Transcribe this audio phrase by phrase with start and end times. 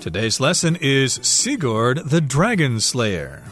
[0.00, 3.42] Today's lesson is Sigurd the Dragon Slayer.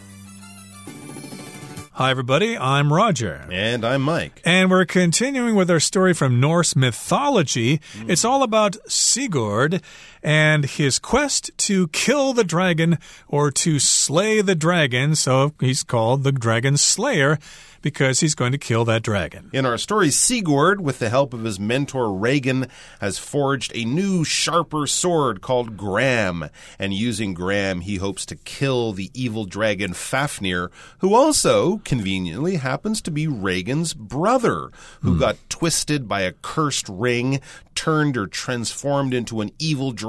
[1.93, 2.57] Hi, everybody.
[2.57, 3.46] I'm Roger.
[3.53, 4.40] And I'm Mike.
[4.46, 7.80] And we're continuing with our story from Norse mythology.
[7.92, 8.08] Mm.
[8.08, 9.82] It's all about Sigurd
[10.23, 12.99] and his quest to kill the dragon
[13.29, 15.15] or to slay the dragon.
[15.15, 17.38] So he's called the Dragon Slayer
[17.83, 19.51] because he's going to kill that dragon.
[19.52, 22.69] In our story, Sigurd, with the help of his mentor Regin,
[23.01, 26.50] has forged a new, sharper sword called Gram.
[26.78, 33.00] And using Gram, he hopes to kill the evil dragon Fafnir, who also, conveniently, happens
[33.02, 35.20] to be Regin's brother, who hmm.
[35.20, 37.41] got twisted by a cursed ring,
[37.74, 40.07] turned or transformed into an evil dragon,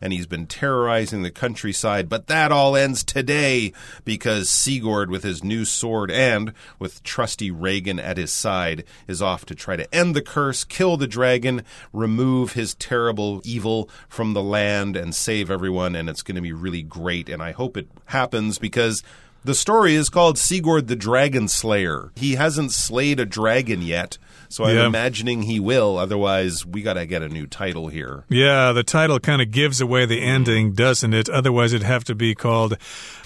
[0.00, 2.08] and he's been terrorizing the countryside.
[2.08, 3.72] But that all ends today
[4.04, 9.44] because Sigurd, with his new sword and with trusty Regin at his side, is off
[9.46, 14.42] to try to end the curse, kill the dragon, remove his terrible evil from the
[14.42, 15.94] land, and save everyone.
[15.96, 17.28] And it's going to be really great.
[17.28, 19.02] And I hope it happens because
[19.44, 22.10] the story is called Sigurd the Dragon Slayer.
[22.16, 24.16] He hasn't slayed a dragon yet,
[24.48, 24.86] so I'm yeah.
[24.86, 25.98] imagining he will.
[25.98, 28.24] Otherwise, we got to get a new title here.
[28.28, 31.28] Yeah, the title kind of gives away the ending, doesn't it?
[31.28, 32.78] Otherwise, it'd have to be called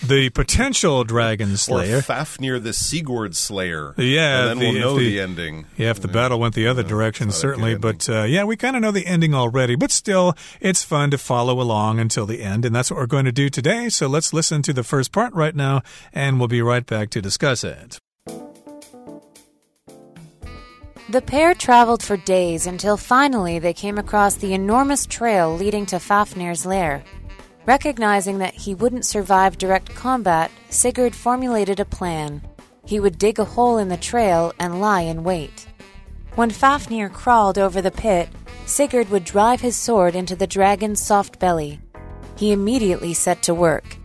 [0.02, 1.98] The Potential Dragon Slayer.
[1.98, 3.94] Or Fafnir the Sigurd Slayer.
[3.96, 4.40] Yeah.
[4.40, 5.66] And then the, we'll know the, the, ending.
[5.76, 7.76] Yeah, if the battle went the other yeah, direction, certainly.
[7.76, 9.76] But uh, yeah, we kind of know the ending already.
[9.76, 12.64] But still, it's fun to follow along until the end.
[12.64, 13.88] And that's what we're going to do today.
[13.88, 17.20] So let's listen to the first part right now and we'll be right back to
[17.20, 17.98] discuss it.
[21.10, 25.96] The pair traveled for days until finally they came across the enormous trail leading to
[25.96, 27.02] Fafnir's lair.
[27.64, 32.42] Recognizing that he wouldn't survive direct combat, Sigurd formulated a plan.
[32.86, 35.66] He would dig a hole in the trail and lie in wait.
[36.34, 38.30] When Fafnir crawled over the pit,
[38.64, 41.78] Sigurd would drive his sword into the dragon's soft belly.
[42.36, 43.97] He immediately set to work.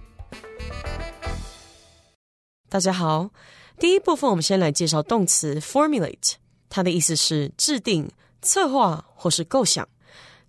[2.73, 3.29] 大家好，
[3.77, 6.33] 第一部分我们先来介绍动词 formulate，
[6.69, 8.09] 它的意思是制定、
[8.41, 9.87] 策划或是构想。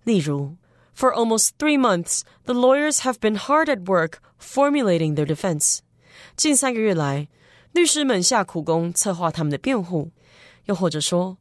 [0.03, 0.55] 例如
[0.97, 5.81] ，For almost three months, the lawyers have been hard at work formulating their defense。
[6.35, 7.27] 近三个月来，
[7.73, 10.09] 律师们下苦功策划他们的辩护。
[10.63, 11.37] 又或者说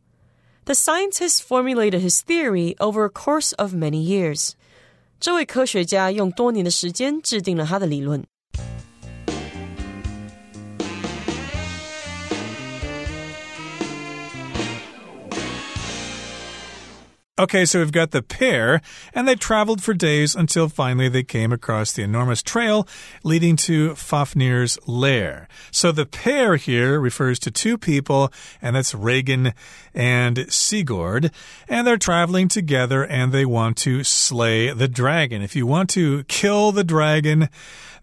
[0.67, 4.51] ，The scientist formulated his theory over a course of many years。
[5.19, 8.27] 这位科学家用多年的时间制定了他的理论。
[17.37, 18.81] Okay, so we've got the pair,
[19.13, 22.87] and they traveled for days until finally they came across the enormous trail
[23.25, 25.49] leading to Fafnir's lair.
[25.73, 29.53] So the pair here refers to two people, and that's Regin
[29.93, 31.33] and Sigurd,
[31.69, 35.43] and they're traveling together and they want to slay the dragon.
[35.43, 37.49] If you want to kill the dragon,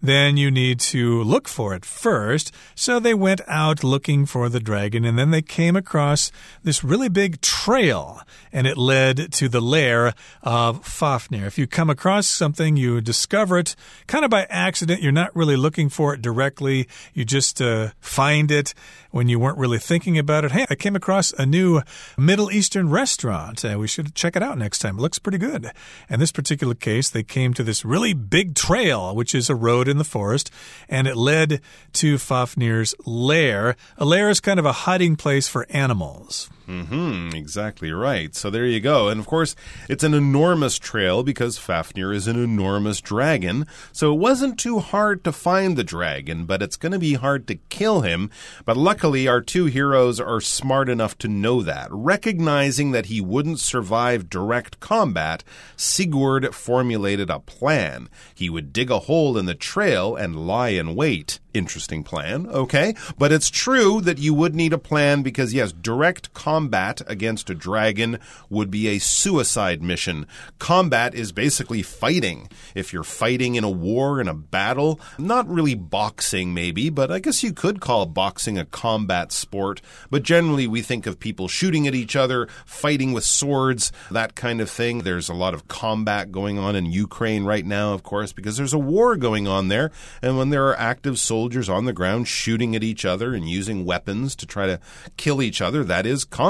[0.02, 2.52] then you need to look for it first.
[2.74, 6.32] So they went out looking for the dragon, and then they came across
[6.64, 8.20] this really big trail,
[8.52, 11.46] and it led to the lair of Fafnir.
[11.46, 13.76] If you come across something, you discover it
[14.06, 15.02] kind of by accident.
[15.02, 18.74] You're not really looking for it directly, you just uh, find it
[19.12, 20.52] when you weren't really thinking about it.
[20.52, 21.82] Hey, I came across a new
[22.16, 23.64] Middle Eastern restaurant.
[23.64, 24.98] Uh, we should check it out next time.
[24.98, 25.70] It looks pretty good.
[26.08, 29.86] In this particular case, they came to this really big trail, which is a road
[29.92, 30.50] in the forest,
[30.88, 31.60] and it led
[31.92, 33.76] to Fafnir's lair.
[33.96, 36.50] A lair is kind of a hiding place for animals.
[36.72, 38.34] Mm hmm, exactly right.
[38.34, 39.08] So there you go.
[39.08, 39.54] And of course,
[39.90, 43.66] it's an enormous trail because Fafnir is an enormous dragon.
[43.92, 47.46] So it wasn't too hard to find the dragon, but it's going to be hard
[47.48, 48.30] to kill him.
[48.64, 51.88] But luckily, our two heroes are smart enough to know that.
[51.90, 55.44] Recognizing that he wouldn't survive direct combat,
[55.76, 58.08] Sigurd formulated a plan.
[58.34, 61.38] He would dig a hole in the trail and lie in wait.
[61.52, 62.94] Interesting plan, okay?
[63.18, 66.61] But it's true that you would need a plan because, yes, direct combat
[67.06, 68.18] against a dragon
[68.50, 70.26] would be a suicide mission.
[70.58, 72.48] Combat is basically fighting.
[72.74, 77.18] If you're fighting in a war, in a battle, not really boxing, maybe, but I
[77.18, 79.80] guess you could call boxing a combat sport.
[80.10, 84.60] But generally, we think of people shooting at each other, fighting with swords, that kind
[84.60, 85.00] of thing.
[85.00, 88.72] There's a lot of combat going on in Ukraine right now, of course, because there's
[88.72, 89.90] a war going on there.
[90.20, 93.84] And when there are active soldiers on the ground shooting at each other and using
[93.84, 94.80] weapons to try to
[95.16, 95.84] kill each other.
[95.84, 96.41] That is combat.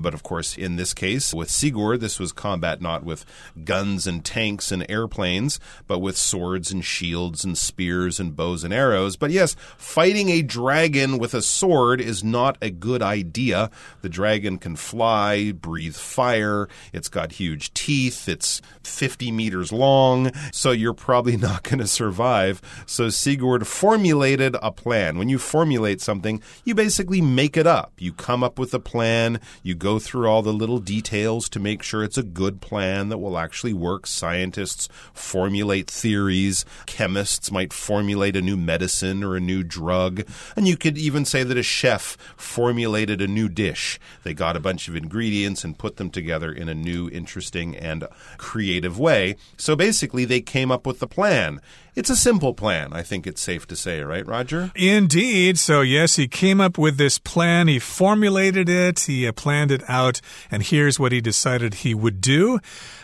[0.00, 3.24] But of course, in this case, with Sigurd, this was combat not with
[3.64, 8.72] guns and tanks and airplanes, but with swords and shields and spears and bows and
[8.72, 9.16] arrows.
[9.16, 13.70] But yes, fighting a dragon with a sword is not a good idea.
[14.02, 20.70] The dragon can fly, breathe fire, it's got huge teeth, it's 50 meters long, so
[20.70, 22.62] you're probably not going to survive.
[22.86, 25.18] So Sigurd formulated a plan.
[25.18, 27.92] When you formulate something, you basically make it up.
[27.98, 29.25] You come up with a plan,
[29.62, 33.18] you go through all the little details to make sure it's a good plan that
[33.18, 34.06] will actually work.
[34.06, 40.24] Scientists formulate theories, chemists might formulate a new medicine or a new drug,
[40.56, 43.98] and you could even say that a chef formulated a new dish.
[44.22, 48.06] They got a bunch of ingredients and put them together in a new, interesting, and
[48.38, 49.36] creative way.
[49.56, 51.60] So basically, they came up with the plan.
[51.96, 54.70] It's a simple plan, I think it's safe to say, right, Roger?
[54.74, 55.58] Indeed.
[55.58, 57.68] So, yes, he came up with this plan.
[57.68, 59.00] He formulated it.
[59.00, 60.20] He uh, planned it out.
[60.50, 62.60] And here's what he decided he would do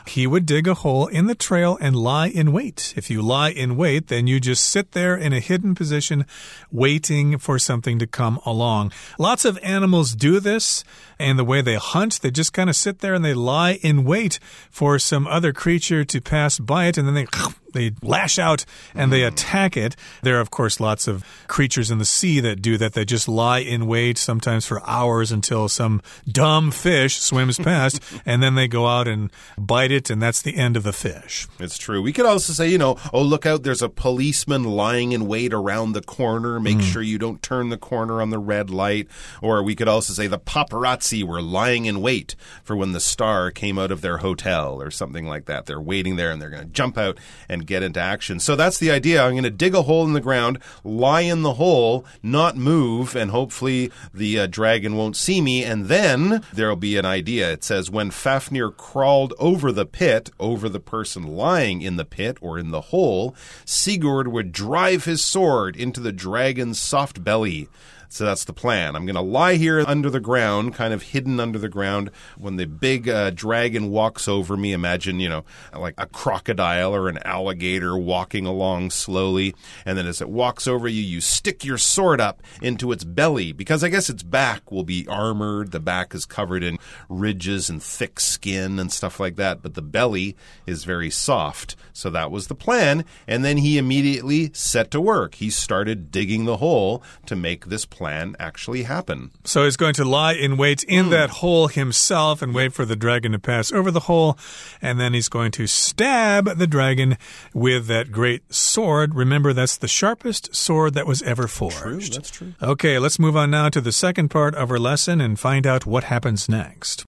[0.06, 2.92] he would dig a hole in the trail and lie in wait.
[2.96, 6.26] If you lie in wait, then you just sit there in a hidden position
[6.70, 8.92] waiting for something to come along.
[9.18, 10.84] Lots of animals do this.
[11.18, 14.04] And the way they hunt, they just kind of sit there and they lie in
[14.04, 14.38] wait
[14.70, 16.98] for some other creature to pass by it.
[16.98, 17.26] And then they
[17.72, 18.64] they lash out
[18.94, 19.96] and they attack it.
[20.22, 22.94] There are, of course, lots of creatures in the sea that do that.
[22.94, 28.42] They just lie in wait, sometimes for hours until some dumb fish swims past, and
[28.42, 31.46] then they go out and bite it, and that's the end of the fish.
[31.58, 32.02] It's true.
[32.02, 35.52] We could also say, you know, oh, look out, there's a policeman lying in wait
[35.52, 36.60] around the corner.
[36.60, 36.82] Make mm.
[36.82, 39.08] sure you don't turn the corner on the red light.
[39.40, 43.50] Or we could also say the paparazzi were lying in wait for when the star
[43.50, 45.66] came out of their hotel or something like that.
[45.66, 48.40] They're waiting there and they're going to jump out and get into action.
[48.40, 49.22] So that's the idea.
[49.22, 53.16] I'm going to dig a hole in the ground, lie in the hole, not move,
[53.16, 55.64] and hopefully the uh, dragon won't see me.
[55.64, 57.52] And then there'll be an idea.
[57.52, 62.38] It says, when Fafnir crawled over the pit, over the person lying in the pit
[62.40, 67.68] or in the hole, Sigurd would drive his sword into the dragon's soft belly.
[68.12, 68.94] So that's the plan.
[68.94, 72.10] I'm going to lie here under the ground, kind of hidden under the ground.
[72.36, 77.08] When the big uh, dragon walks over me, imagine, you know, like a crocodile or
[77.08, 79.54] an alligator walking along slowly.
[79.86, 83.50] And then as it walks over you, you stick your sword up into its belly
[83.50, 85.70] because I guess its back will be armored.
[85.70, 86.78] The back is covered in
[87.08, 89.62] ridges and thick skin and stuff like that.
[89.62, 90.36] But the belly
[90.66, 91.76] is very soft.
[91.94, 93.06] So that was the plan.
[93.26, 95.36] And then he immediately set to work.
[95.36, 99.30] He started digging the hole to make this plan plan actually happen.
[99.44, 101.10] So he's going to lie in wait in mm.
[101.10, 104.36] that hole himself and wait for the dragon to pass over the hole.
[104.80, 107.16] And then he's going to stab the dragon
[107.54, 109.14] with that great sword.
[109.14, 111.78] Remember, that's the sharpest sword that was ever forged.
[111.78, 112.54] True, that's true.
[112.60, 115.86] Okay, let's move on now to the second part of our lesson and find out
[115.86, 117.04] what happens next.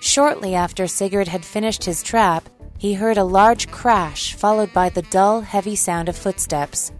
[0.00, 2.48] Shortly after Sigurd had finished his trap,
[2.78, 6.92] he heard a large crash followed by the dull, heavy sound of footsteps.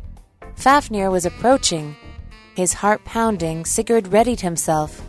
[0.57, 1.97] Fafnir was approaching.
[2.55, 5.01] His heart pounding, Sigurd readied himself.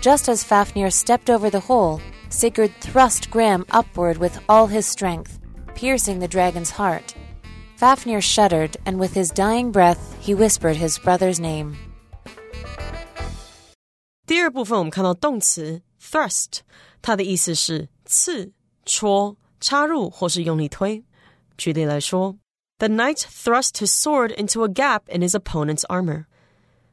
[0.00, 5.38] Just as Fafnir stepped over the hole, Sigurd thrust Gram upward with all his strength,
[5.74, 7.14] piercing the dragon's heart.
[7.76, 11.76] Fafnir shuddered, and with his dying breath, he whispered his brother's name.
[14.26, 16.60] 第二部分我们看到动词 thrust，
[17.00, 18.52] 它的意思是刺、
[18.84, 21.04] 戳、插入或是用力推。
[21.58, 22.36] 举例来说
[22.81, 26.25] ，the knight thrust his sword into a gap in his opponent's armor.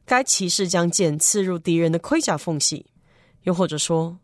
[0.05, 2.87] 该骑士将剑刺入敌人的盔甲缝隙。
[3.43, 4.19] 又或者说，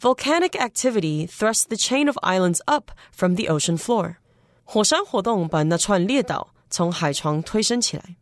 [0.00, 4.16] volcanic activity thrust the chain of islands up from the ocean floor.
[4.64, 8.16] 火山活动把那串列岛从海床推升起来。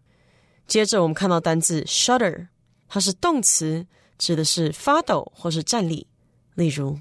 [0.66, 2.48] 接着我们看到单字 shudder，
[2.88, 3.86] 它是动词，
[4.18, 6.06] 指的是发抖或是站立。
[6.54, 7.00] 例如，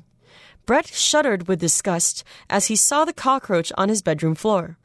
[0.65, 4.75] Brett shuddered with disgust as he saw the cockroach on his bedroom floor.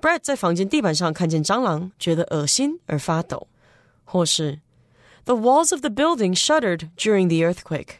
[0.00, 3.46] Brett 在房间地板上看见蟑螂，觉得恶心而发抖，
[4.04, 4.60] 或是
[5.24, 7.98] The walls of the building shuddered during the earthquake。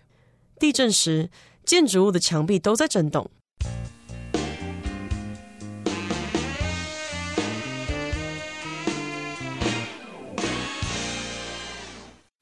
[0.59, 1.31] 地震时，
[1.65, 3.31] 建筑物的墙壁都在震动。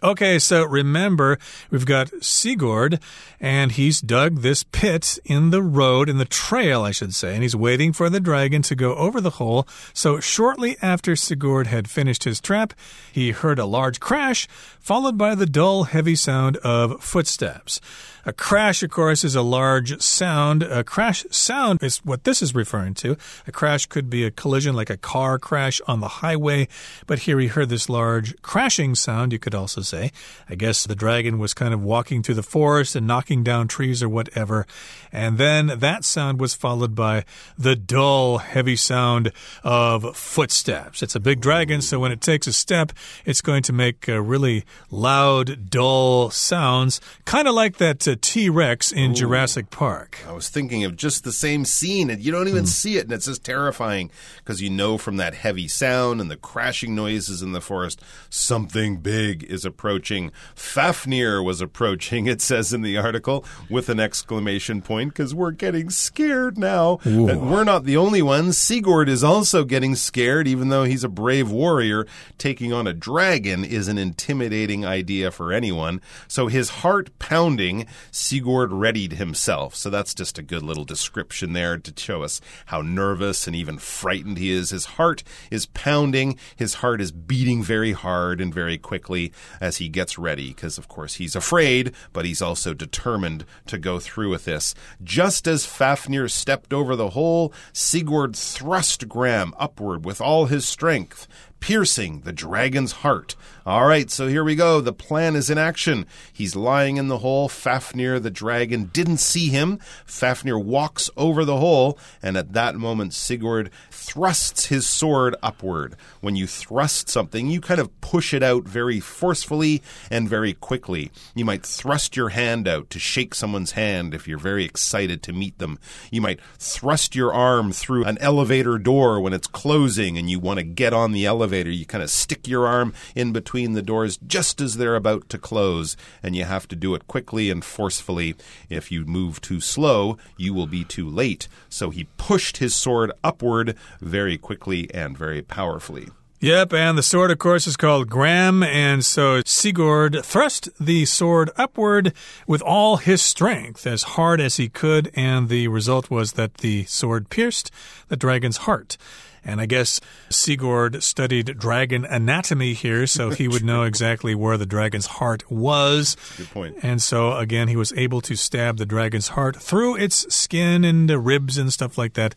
[0.06, 1.40] Okay, so remember,
[1.72, 3.00] we've got Sigurd,
[3.40, 7.42] and he's dug this pit in the road, in the trail, I should say, and
[7.42, 9.68] he's waiting for the dragon to go over the hole.
[9.96, 12.74] So, shortly after Sigurd had finished his trap,
[13.12, 14.48] he heard a large crash,
[14.80, 17.82] followed by the dull, heavy sound of footsteps.
[18.28, 20.64] A crash, of course, is a large sound.
[20.64, 23.18] A crash sound is what this is referring to.
[23.46, 26.68] A crash could be a collision like a car crash on the highway,
[27.06, 29.32] but here he heard this large crashing sound.
[29.32, 30.12] You could also say.
[30.50, 34.02] I guess the dragon was kind of walking through the forest and knocking down trees
[34.02, 34.66] or whatever.
[35.12, 37.26] And then that sound was followed by
[37.60, 39.32] the dull, heavy sound
[39.64, 41.04] of footsteps.
[41.04, 42.92] It's a big dragon, so when it takes a step,
[43.24, 48.50] it's going to make uh, really loud, dull sounds, kind of like that uh, T
[48.50, 49.16] Rex in Ooh.
[49.16, 50.20] Jurassic Park.
[50.28, 52.68] I was thinking of just the same scene, and you don't even mm.
[52.68, 56.38] see it, and it's just terrifying because you know from that heavy sound and the
[56.38, 60.32] crashing noises in the forest, something big is approaching.
[60.56, 65.90] Fafnir was approaching, it says in the article, with an exclamation point because we're getting
[65.90, 67.00] scared now.
[67.06, 67.28] Ooh.
[67.28, 68.58] And we're not the only ones.
[68.58, 72.08] Sigurd is also getting scared, even though he's a brave warrior.
[72.38, 76.02] Taking on a dragon is an intimidating idea for anyone.
[76.28, 79.76] So his heart pounding, Sigurd readied himself.
[79.76, 83.78] So that's just a good little description there to show us how nervous and even
[83.78, 84.70] frightened he is.
[84.70, 86.38] His heart is pounding.
[86.56, 90.88] His heart is beating very hard and very quickly as he gets ready because, of
[90.88, 94.76] course, he's afraid, but he's also determined to go through with this.
[95.04, 101.28] Just as Fafnir stepped over the hole, Sigurd thrust Gram upward with all his strength
[101.66, 103.36] piercing the dragon's heart.
[103.66, 104.82] All right, so here we go.
[104.82, 106.06] The plan is in action.
[106.32, 107.50] He's lying in the hole.
[107.50, 109.80] Fafnir, the dragon, didn't see him.
[110.06, 115.96] Fafnir walks over the hole, and at that moment, Sigurd thrusts his sword upward.
[116.22, 119.82] When you thrust something, you kind of push it out very forcefully
[120.12, 121.12] and very quickly.
[121.34, 125.34] You might thrust your hand out to shake someone's hand if you're very excited to
[125.34, 125.80] meet them.
[126.12, 130.60] You might thrust your arm through an elevator door when it's closing and you want
[130.60, 133.82] to get on the elevator elevator, you kind of stick your arm in between the
[133.82, 137.64] doors just as they're about to close, and you have to do it quickly and
[137.64, 138.36] forcefully.
[138.70, 141.48] If you move too slow, you will be too late.
[141.70, 146.10] So he pushed his sword upward very quickly and very powerfully.
[146.42, 151.50] Yep, and the sword, of course, is called Gram, and so Sigurd thrust the sword
[151.56, 152.14] upward
[152.46, 156.84] with all his strength, as hard as he could, and the result was that the
[156.86, 157.72] sword pierced
[158.10, 158.98] the dragon's heart.
[159.46, 164.66] And I guess Sigurd studied dragon anatomy here, so he would know exactly where the
[164.66, 166.18] dragon's heart was.
[166.38, 166.78] Good point.
[166.82, 171.10] And so, again, he was able to stab the dragon's heart through its skin and
[171.10, 172.34] the ribs and stuff like that.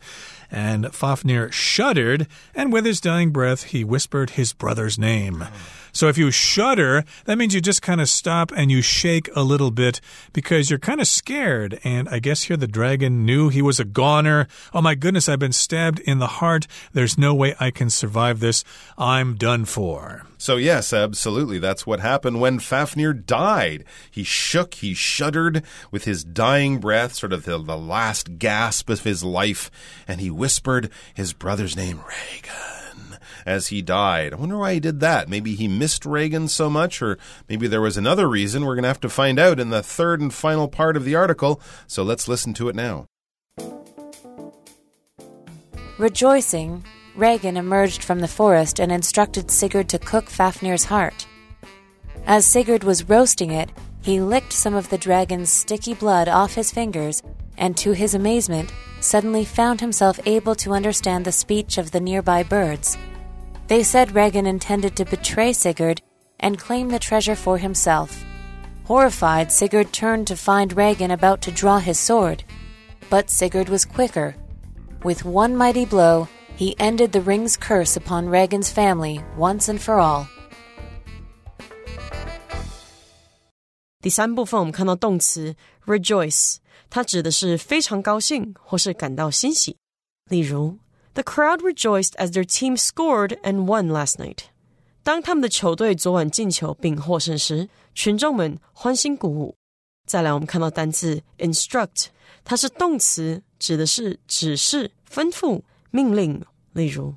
[0.51, 5.45] And Fafnir shuddered, and with his dying breath, he whispered his brother's name.
[5.91, 9.43] So if you shudder, that means you just kind of stop and you shake a
[9.43, 10.01] little bit
[10.33, 11.79] because you're kind of scared.
[11.83, 14.47] And I guess here the dragon knew he was a goner.
[14.73, 16.67] Oh my goodness, I've been stabbed in the heart.
[16.93, 18.63] There's no way I can survive this.
[18.97, 20.23] I'm done for.
[20.41, 21.59] So, yes, absolutely.
[21.59, 23.83] That's what happened when Fafnir died.
[24.09, 29.03] He shook, he shuddered with his dying breath, sort of the, the last gasp of
[29.03, 29.69] his life,
[30.07, 34.33] and he whispered his brother's name, Regin as he died.
[34.33, 35.27] I wonder why he did that.
[35.27, 37.17] Maybe he missed Regin so much, or
[37.47, 38.65] maybe there was another reason.
[38.65, 41.15] We're going to have to find out in the third and final part of the
[41.15, 43.05] article, so let's listen to it now.
[45.97, 51.27] Rejoicing, Regin emerged from the forest and instructed Sigurd to cook Fafnir's heart.
[52.25, 53.69] As Sigurd was roasting it,
[54.01, 57.21] he licked some of the dragon's sticky blood off his fingers
[57.59, 62.41] and to his amazement, suddenly found himself able to understand the speech of the nearby
[62.41, 62.97] birds.
[63.67, 66.01] They said Regin intended to betray Sigurd
[66.39, 68.25] and claim the treasure for himself.
[68.85, 72.43] Horrified, Sigurd turned to find Regin about to draw his sword.
[73.09, 74.35] But Sigurd was quicker.
[75.03, 79.99] With one mighty blow, he ended the ring's curse upon Regin's family once and for
[79.99, 80.27] all.
[84.01, 86.57] 第三部分我们看到动词 rejoice。
[86.90, 89.76] 它指的是非常高兴或是感到欣喜。
[90.30, 90.78] 例如
[91.14, 94.44] the crowd rejoiced as their team scored and won last night.
[95.02, 99.56] 当他们的球队昨晚进球并获胜时，群众们欢欣鼓舞。
[100.06, 102.06] 再来，我们看到单字 instruct，
[102.44, 106.42] 它是动词，指的是指示、吩咐、命令。
[106.72, 107.16] 例如，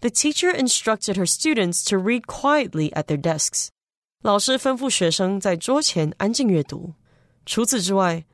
[0.00, 3.68] The teacher instructed her students to read quietly at their desks。
[4.22, 6.94] 老师吩咐学生在桌前安静阅读。
[7.46, 8.24] 除此之外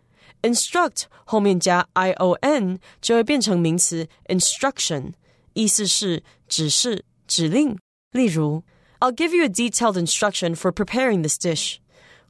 [0.43, 5.13] instruct 后面加 i o n 就会变成名词 instruction，
[5.55, 7.79] 意思是指示、指令。
[8.13, 8.63] 例如，
[9.01, 11.77] I'll give you a detailed instruction for preparing this dish。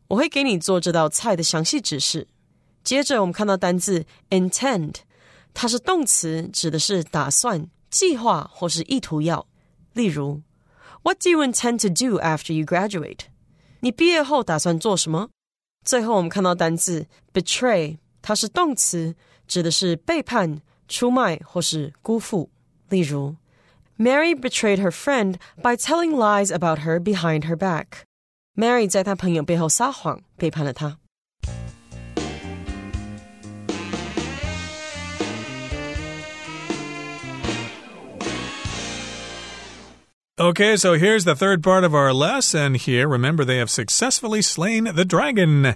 [0.09, 2.29] 我会给你做这道菜的详细指示。
[2.83, 4.97] 接着我们看到单字 intend，
[5.55, 9.47] 它是动词，指的是打算、计划或是意图要。
[9.95, 10.43] 例如，
[11.03, 13.21] What do you intend to do after you graduate？
[13.81, 15.29] 你毕业后打算做什么？
[15.84, 19.16] 最后，我们看到单字 betray，它是动词，
[19.48, 22.50] 指的是背叛、出卖或是辜负。
[22.90, 23.36] 例如
[23.98, 28.04] ，Mary betrayed her friend by telling lies about her behind her back。
[28.56, 30.98] Mary 在她朋友背后撒谎，背叛了她。
[40.40, 43.10] Okay, so here's the third part of our lesson here.
[43.10, 45.76] Remember, they have successfully slain the dragon.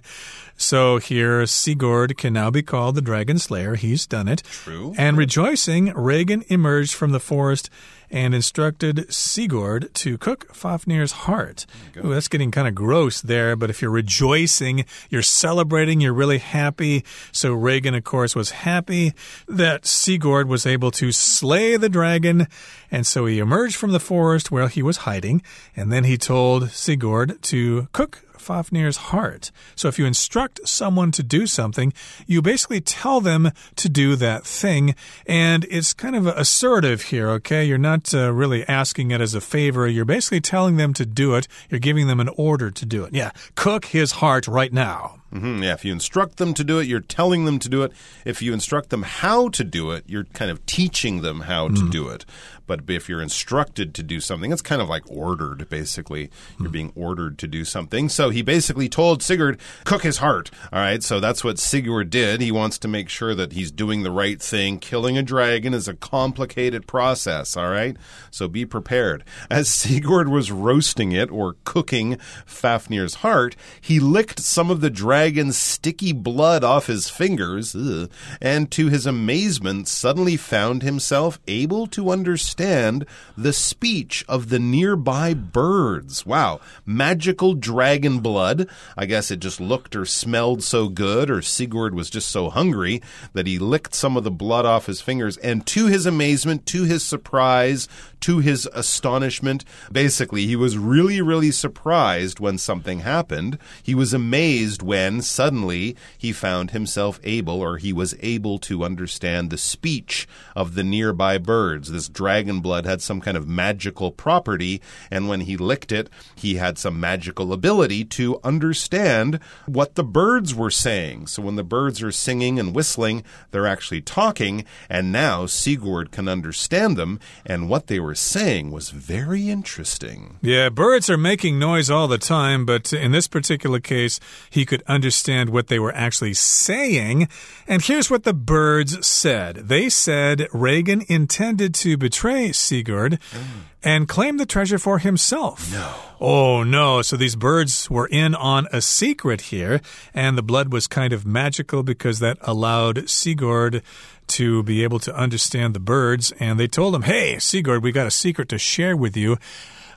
[0.55, 3.75] So here, Sigurd can now be called the Dragon Slayer.
[3.75, 4.41] He's done it.
[4.43, 4.96] True.
[4.98, 7.70] And rejoicing, Regin emerged from the forest
[8.13, 11.65] and instructed Sigurd to cook Fafnir's heart.
[11.98, 16.38] Ooh, that's getting kind of gross there, but if you're rejoicing, you're celebrating, you're really
[16.38, 17.03] happy.
[17.32, 19.13] So Regin, of course, was happy
[19.48, 22.48] that Sigurd was able to slay the dragon.
[22.91, 25.41] And so he emerged from the forest where he was hiding,
[25.75, 29.51] and then he told Sigurd to cook Fafnir's heart.
[29.75, 31.93] So if you instruct someone to do something,
[32.27, 34.95] you basically tell them to do that thing.
[35.25, 37.63] And it's kind of assertive here, okay?
[37.63, 39.87] You're not uh, really asking it as a favor.
[39.87, 41.47] You're basically telling them to do it.
[41.69, 43.13] You're giving them an order to do it.
[43.13, 45.22] Yeah, cook his heart right now.
[45.33, 45.63] Mm -hmm.
[45.63, 47.91] Yeah, if you instruct them to do it, you're telling them to do it.
[48.25, 51.75] If you instruct them how to do it, you're kind of teaching them how mm.
[51.75, 52.25] to do it.
[52.65, 56.29] But if you're instructed to do something, it's kind of like ordered, basically.
[56.59, 58.09] You're being ordered to do something.
[58.09, 60.49] So he basically told Sigurd, cook his heart.
[60.71, 61.03] All right.
[61.03, 62.41] So that's what Sigurd did.
[62.41, 64.79] He wants to make sure that he's doing the right thing.
[64.79, 67.57] Killing a dragon is a complicated process.
[67.57, 67.97] All right.
[68.31, 69.23] So be prepared.
[69.49, 74.89] As Sigurd was roasting it or cooking Fafnir's heart, he licked some of the
[75.23, 78.11] dragon's sticky blood off his fingers, ugh,
[78.41, 83.05] and to his amazement, suddenly found himself able to understand
[83.37, 86.25] the speech of the nearby birds.
[86.25, 86.59] Wow.
[86.85, 88.67] Magical dragon blood.
[88.97, 93.01] I guess it just looked or smelled so good, or Sigurd was just so hungry
[93.31, 95.37] that he licked some of the blood off his fingers.
[95.37, 97.87] And to his amazement, to his surprise,
[98.19, 103.57] to his astonishment, basically, he was really, really surprised when something happened.
[103.81, 109.50] He was amazed when suddenly he found himself able, or he was able to understand
[109.50, 111.91] the speech of the nearby birds.
[111.91, 116.10] This dragon dragon blood had some kind of magical property, and when he licked it,
[116.36, 121.27] he had some magical ability to understand what the birds were saying.
[121.27, 126.27] So when the birds are singing and whistling, they're actually talking, and now Sigurd can
[126.27, 130.38] understand them, and what they were saying was very interesting.
[130.41, 134.84] Yeah, birds are making noise all the time, but in this particular case, he could
[134.88, 135.02] understand
[135.49, 137.27] what they were actually saying.
[137.67, 143.43] And here's what the birds said they said Regin intended to betray betray Sigurd mm.
[143.83, 145.71] and claim the treasure for himself.
[145.71, 145.93] No.
[146.19, 147.01] Oh, no.
[147.01, 149.81] So these birds were in on a secret here,
[150.13, 153.81] and the blood was kind of magical because that allowed Sigurd
[154.27, 156.31] to be able to understand the birds.
[156.39, 159.37] And they told him, Hey, Sigurd, we got a secret to share with you.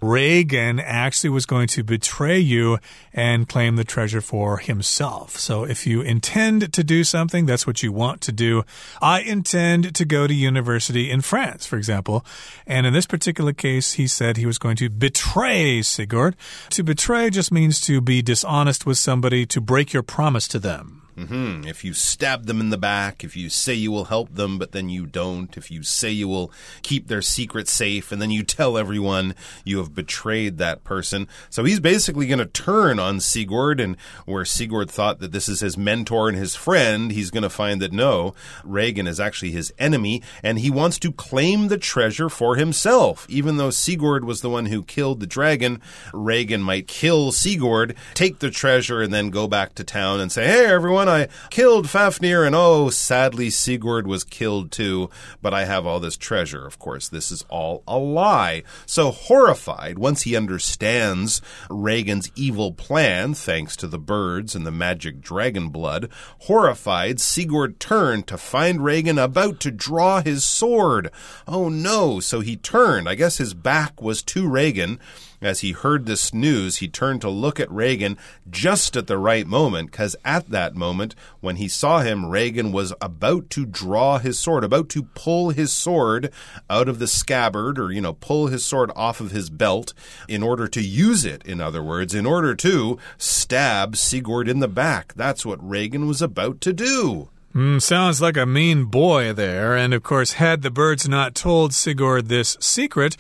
[0.00, 2.78] Regin actually was going to betray you
[3.12, 5.38] and claim the treasure for himself.
[5.38, 8.64] So if you intend to do something, that's what you want to do.
[9.00, 12.24] I intend to go to university in France, for example.
[12.66, 16.37] And in this particular case, he said he was going to betray Sigurd.
[16.70, 20.95] To betray just means to be dishonest with somebody, to break your promise to them.
[21.16, 21.66] Mm -hmm.
[21.66, 24.72] If you stab them in the back, if you say you will help them, but
[24.72, 26.50] then you don't, if you say you will
[26.83, 31.26] keep their secret safe, and then you tell everyone you have betrayed that person.
[31.48, 35.61] So he's basically going to turn on Sigurd, and where Sigurd thought that this is
[35.61, 39.72] his mentor and his friend, he's going to find that no, Regin is actually his
[39.79, 43.26] enemy, and he wants to claim the treasure for himself.
[43.29, 45.81] Even though Sigurd was the one who killed the dragon,
[46.12, 50.46] Regin might kill Sigurd, take the treasure, and then go back to town and say,
[50.46, 55.86] hey, everyone, I killed Fafnir, and oh, sadly, Sigurd was killed too, but I have
[55.86, 56.66] all this treasure.
[56.66, 58.62] Of course, this is all a lie.
[58.86, 61.40] So, horrified, once he understands
[61.70, 66.08] Regin's evil plan, thanks to the birds and the magic dragon blood,
[66.40, 71.10] horrified, Sigurd turned to find Regin about to draw his sword.
[71.46, 73.08] Oh no, so he turned.
[73.08, 74.98] I guess his back was to Regin
[75.46, 78.18] as he heard this news, he turned to look at Regin
[78.50, 82.92] just at the right moment, because at that moment, when he saw him, Regin was
[83.00, 86.30] about to draw his sword, about to pull his sword
[86.68, 89.94] out of the scabbard, or, you know, pull his sword off of his belt
[90.28, 94.68] in order to use it, in other words, in order to stab Sigurd in the
[94.68, 95.14] back.
[95.14, 97.30] That's what Regin was about to do.
[97.56, 99.74] Mm, sounds like a mean boy there.
[99.74, 103.16] And of course, had the birds not told Sigurd this secret,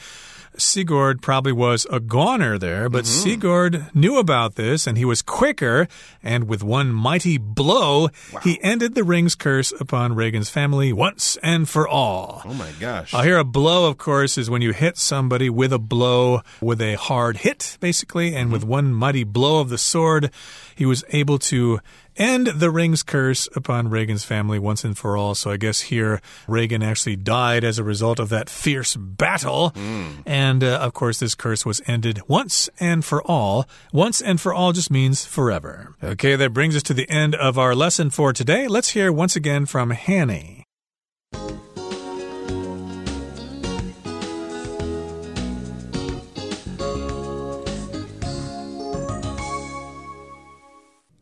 [0.58, 3.22] Sigurd probably was a goner there, but Mm -hmm.
[3.22, 5.88] Sigurd knew about this and he was quicker.
[6.22, 8.40] And with one mighty blow, wow.
[8.42, 12.42] he ended the rings curse upon Regin's family once and for all.
[12.44, 13.14] Oh my gosh.
[13.14, 16.80] Uh, here, a blow, of course, is when you hit somebody with a blow, with
[16.80, 18.34] a hard hit, basically.
[18.36, 18.52] And mm -hmm.
[18.52, 20.30] with one mighty blow of the sword,
[20.74, 21.80] he was able to
[22.16, 25.34] end the rings curse upon Regin's family once and for all.
[25.34, 29.72] So I guess here Regin actually died as a result of that fierce battle.
[29.72, 30.22] Mm.
[30.26, 33.66] And uh, of course, this curse was ended once and for all.
[33.92, 35.94] Once and for all just means forever.
[36.02, 38.68] Okay, that brings us to the end of our lesson for today.
[38.68, 40.65] Let's hear once again from Hanny.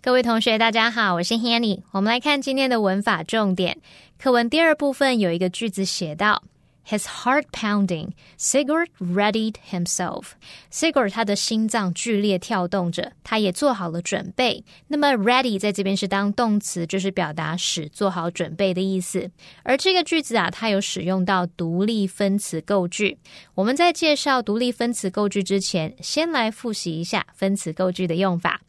[0.05, 1.81] 各位同学，大家好，我是 Hanny。
[1.90, 3.79] 我们来看今天的文法重点。
[4.19, 6.43] 课文第二部分有一个句子写到
[6.87, 10.33] ：His heart pounding, Sigurd readied himself.
[10.71, 14.62] Sigurd 他的心脏剧烈跳动着，他也做好了准备。
[14.88, 19.31] 那么 ready 在这边是当动词，就是表达使做好准备的意思。
[19.62, 23.17] 而这个句子啊，它有使用到独立分词构句。
[23.55, 28.61] 我们在介绍独立分词构句之前，先来复习一下分词构句的用法。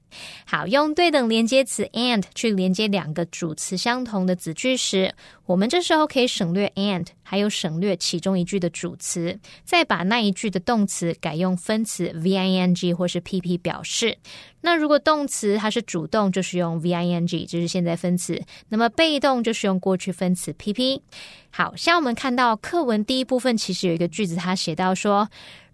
[0.45, 5.13] 好，用对等连接词 and 去连接两个主词相同的子句时，
[5.45, 14.15] 我们这时候可以省略 and，还有省略其中一句的主词，再把那一句的动词改用分词 v-i-n-g 或是 p-p 表示。
[14.61, 18.35] 那如果动词它是主动，就是用 v-i-n-g，就是现在分词；
[18.69, 21.01] 那么被动就是用过去分词 p-p。
[21.49, 25.27] 好，像我们看到课文第一部分，其实有一个句子，它写到说。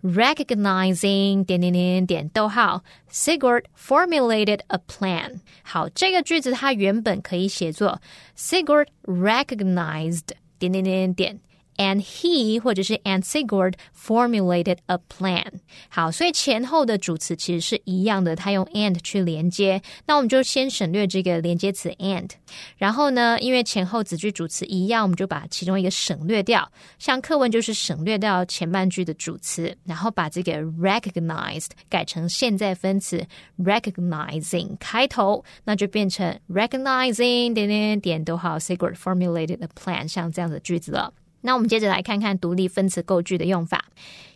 [0.03, 5.41] recognizing 点点点点逗号，Sigurd formulated a plan。
[5.61, 8.01] 好，这个句子它原本可以写作
[8.35, 10.29] Sigurd recognized
[10.69, 11.50] 点点点点。
[11.77, 15.45] And he 或者是 and Sigurd formulated a plan。
[15.89, 19.81] 好，所以前后的主词其实是一样的，它用 and 去连接。
[20.05, 22.29] 那我们就先省略这个连接词 and，
[22.77, 26.71] 然后呢，因为前后子句主词一样，我们就把其中一个省略掉。
[26.99, 33.25] 像课文就是省略掉前半句的主词，然后把这个 recognized 改成现在分词
[33.57, 41.13] recognizing 开头，那就变成 recognizing 点点点逗号 Sigurd formulated a plan，像这样的句子了。
[41.41, 43.85] 那我们接着来看看独立分词构句的用法。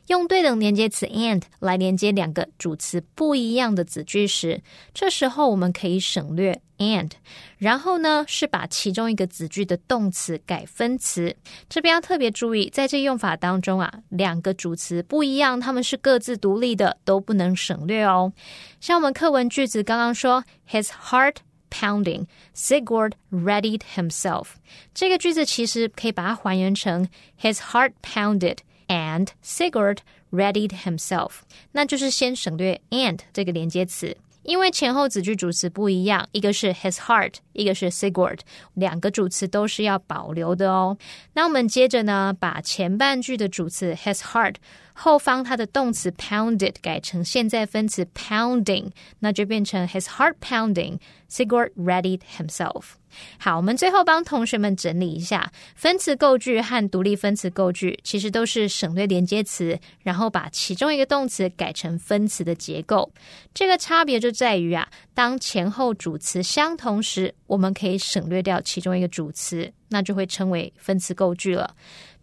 [0.08, 4.62] 用对等连接词 and 来连接两个主词不一样的子句时，
[4.94, 7.10] 这时候我们可以省略 and，
[7.58, 11.36] 然后呢是把其中一个子句的动词改分词。
[11.68, 18.32] 这边要特别注意，在这用法当中啊，两个主词不一样，它们是各自独立的，都不能省略哦。
[18.80, 21.38] 像我们课文句子刚刚说，His heart。
[21.71, 22.27] pounding.
[22.55, 24.55] Sigurd readied himself.
[24.95, 27.09] 这个句子其实可以把它还原成
[27.41, 28.59] His heart pounded
[28.89, 29.99] and Sigurd
[30.31, 31.41] readied himself.
[31.73, 34.17] 那就是先省略 and 这个连接词。
[34.43, 38.39] 因为前后子句主词不一样，一个是 his heart，一个是 Sigurd，
[38.73, 40.97] 两个主词都是要保留的哦。
[41.35, 44.55] 那我们接着呢，把前半句的主词 his heart
[44.98, 51.00] 后方它的动词 pounded 改成现在分词 pounding，那就变成 his heart pounding。
[51.30, 52.94] Sigurd readied himself。
[53.38, 63.12] 好，我们最后帮同学们整理一下，分词构句和独立分词构句其实都是省略连接词，然后把其中一个动词改成分词的结构。
[63.54, 71.76] 这个差别就在于啊，当前后主词相同时，我们可以省略掉其中一个主词，那就会称为分词构句了。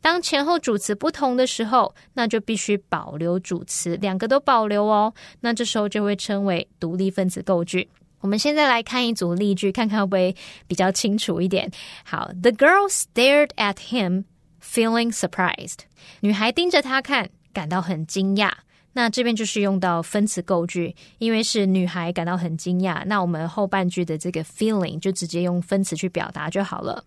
[0.02, 5.14] 当前后主词不同的时候，那就必须保留主词，两个都保留哦。
[5.40, 7.88] 那这时候就会称为独立分词构句。
[8.20, 10.36] 我们现在来看一组例句，看看会不会
[10.66, 11.70] 比较清楚一点。
[12.04, 14.24] 好，The girl stared at him,
[14.62, 15.78] feeling surprised。
[16.20, 18.52] 女孩盯着他看，感到很惊讶。
[18.94, 27.04] 那这边就是用到分词构句，因为是女孩感到很惊讶，那我们后半句的这个 feeling 就直接用分词去表达就好了。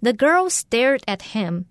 [0.00, 1.66] The girl stared at him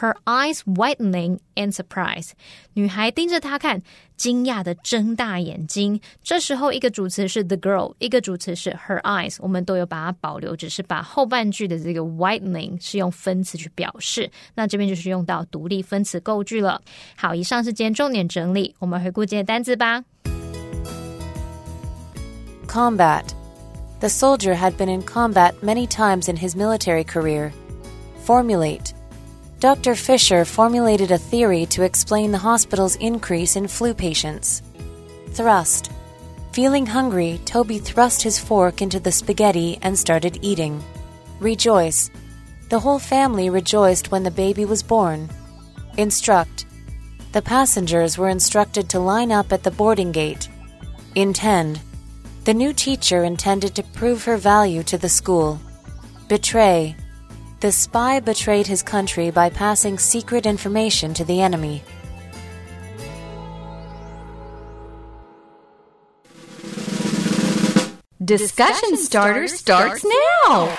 [0.00, 2.30] her eyes widening in surprise。
[2.74, 3.82] 女孩盯着他看，
[4.16, 6.00] 惊讶的睁大眼睛。
[6.22, 14.30] 这时候，一个主词是 the girl，一个主词是 her eyes，我们都有把它保留，只是把后半句的这个 widening 是用分词去表示。
[14.54, 16.80] 那这边就是用到独立分词构句了。
[17.16, 20.04] 好，以上是今天重点整理，我们回顾今天单词吧。
[22.66, 23.24] Combat.
[24.00, 27.50] The soldier had been in combat many times in his military career.
[28.24, 28.92] Formulate.
[29.63, 29.95] Dr.
[29.95, 34.61] Fisher formulated a theory to explain the hospital's increase in flu patients.
[35.29, 35.89] Thrust.
[36.51, 40.83] Feeling hungry, Toby thrust his fork into the spaghetti and started eating.
[41.39, 42.11] Rejoice.
[42.67, 45.29] The whole family rejoiced when the baby was born.
[45.95, 46.65] Instruct.
[47.31, 50.49] the passengers were instructed to line up at the boarding gate.
[51.15, 51.79] Intend.
[52.43, 55.57] The new teacher intended to prove her value to the school.
[56.27, 56.97] Betray.
[57.63, 61.81] The spy betrayed his country by passing secret information to the enemy.
[68.21, 70.75] Discussion starter starts now.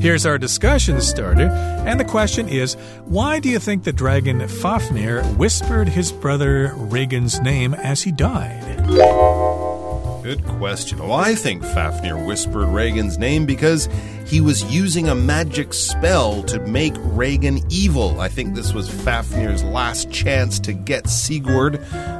[0.00, 1.50] Here's our discussion starter,
[1.86, 7.40] and the question is Why do you think the dragon Fafnir whispered his brother Regin's
[7.42, 8.80] name as he died?
[10.24, 11.00] Good question.
[11.00, 13.90] Well, I think Fafnir whispered Regin's name because
[14.24, 18.18] he was using a magic spell to make Regin evil.
[18.22, 21.78] I think this was Fafnir's last chance to get Sigurd,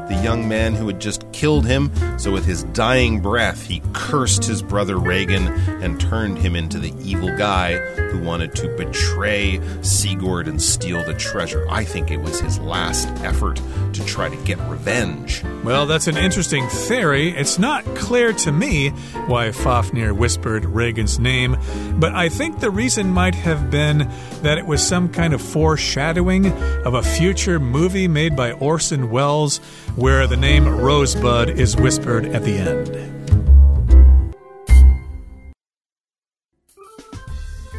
[0.09, 1.91] the young man who had just killed him.
[2.19, 6.95] So, with his dying breath, he cursed his brother Regin and turned him into the
[7.03, 11.67] evil guy who wanted to betray Sigurd and steal the treasure.
[11.71, 13.61] I think it was his last effort
[13.93, 15.43] to try to get revenge.
[15.63, 17.31] Well, that's an interesting theory.
[17.31, 18.91] It's not clear to me
[19.27, 21.57] why Fafnir whispered Regin's name,
[21.99, 24.11] but I think the reason might have been
[24.43, 26.47] that it was some kind of foreshadowing
[26.85, 29.61] of a future movie made by Orson Welles
[29.97, 33.15] where the name Rosebud is whispered at the end.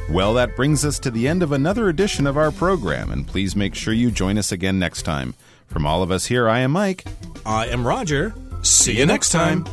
[0.09, 3.55] Well, that brings us to the end of another edition of our program, and please
[3.55, 5.33] make sure you join us again next time.
[5.67, 7.03] From all of us here, I am Mike.
[7.45, 8.33] I am Roger.
[8.61, 9.65] See you next time.